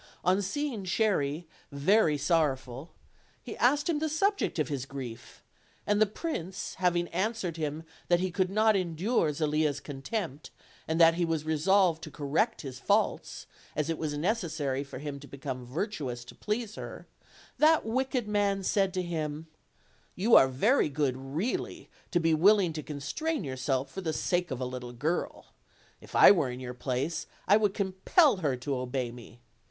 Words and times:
On 0.25 0.41
seeing 0.41 0.83
Cherry 0.85 1.47
very 1.71 2.17
sorrowful, 2.17 2.89
he 3.43 3.55
asked 3.57 3.87
him 3.87 3.99
the 3.99 4.09
subject 4.09 4.57
of 4.57 4.67
his 4.67 4.87
grief; 4.87 5.43
and 5.85 6.01
the 6.01 6.07
prince 6.07 6.73
having 6.79 7.07
answered 7.09 7.55
him 7.57 7.83
that 8.07 8.19
he 8.19 8.31
could 8.31 8.49
not 8.49 8.75
endure 8.75 9.31
Zelia's 9.31 9.79
contempt, 9.79 10.49
and 10.87 10.99
that 10.99 11.13
he 11.13 11.23
was 11.23 11.43
resolved 11.43 12.01
to 12.01 12.09
correct 12.09 12.61
his 12.61 12.79
faults, 12.79 13.45
as 13.75 13.91
it 13.91 13.99
was 13.99 14.17
necessary 14.17 14.83
for 14.83 14.97
him 14.97 15.19
to 15.19 15.27
become 15.27 15.67
virtuous 15.67 16.25
to 16.25 16.33
please 16.33 16.73
her, 16.73 17.05
that 17.59 17.85
wicked 17.85 18.27
man 18.27 18.63
said 18.63 18.95
to 18.95 19.03
him, 19.03 19.45
"You 20.15 20.33
are 20.33 20.47
very 20.47 20.89
good 20.89 21.15
really, 21.15 21.91
to 22.09 22.19
be 22.19 22.33
willing 22.33 22.73
to 22.73 22.81
constrain 22.81 23.43
yourself 23.43 23.91
for 23.91 24.01
the 24.01 24.13
sake 24.13 24.49
of 24.49 24.59
a 24.59 24.65
little 24.65 24.93
girl; 24.93 25.53
if 26.01 26.15
I 26.15 26.31
were 26.31 26.49
in 26.49 26.59
your 26.59 26.73
place 26.73 27.27
I 27.47 27.55
would 27.57 27.75
com 27.75 27.93
pel 28.05 28.37
her 28.37 28.55
to 28.57 28.77
obey 28.77 29.11
me. 29.11 29.41